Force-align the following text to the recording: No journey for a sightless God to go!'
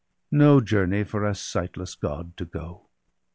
No 0.31 0.61
journey 0.61 1.03
for 1.03 1.23
a 1.23 1.35
sightless 1.35 1.93
God 1.93 2.35
to 2.37 2.45
go!' 2.45 2.87